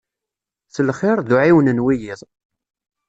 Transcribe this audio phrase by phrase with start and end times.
[0.73, 2.19] S lxir d uɛiwen n wiyiḍ.